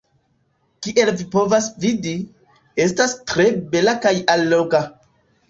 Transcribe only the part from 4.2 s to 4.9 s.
alloga.